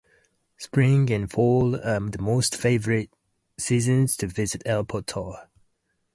Spring 0.57 1.11
and 1.11 1.29
fall 1.29 1.75
are 1.75 1.99
the 2.09 2.19
most 2.19 2.55
favorable 2.55 3.15
seasons 3.59 4.17
to 4.17 4.25
visit 4.25 4.63
Airport 4.65 5.05
Tower. 5.05 5.47